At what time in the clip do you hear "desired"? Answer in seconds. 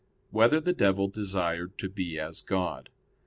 1.09-1.77